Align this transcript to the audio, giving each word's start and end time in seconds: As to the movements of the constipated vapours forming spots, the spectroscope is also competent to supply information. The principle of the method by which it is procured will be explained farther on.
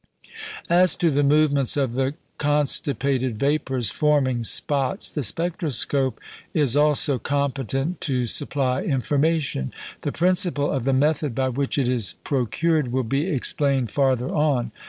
As 0.67 0.95
to 0.95 1.11
the 1.11 1.21
movements 1.21 1.77
of 1.77 1.93
the 1.93 2.15
constipated 2.39 3.37
vapours 3.37 3.91
forming 3.91 4.43
spots, 4.43 5.11
the 5.11 5.21
spectroscope 5.21 6.19
is 6.55 6.75
also 6.75 7.19
competent 7.19 8.01
to 8.01 8.25
supply 8.25 8.81
information. 8.81 9.71
The 10.01 10.11
principle 10.11 10.71
of 10.71 10.85
the 10.85 10.91
method 10.93 11.35
by 11.35 11.49
which 11.49 11.77
it 11.77 11.87
is 11.87 12.13
procured 12.23 12.91
will 12.91 13.03
be 13.03 13.27
explained 13.27 13.91
farther 13.91 14.29
on. 14.33 14.71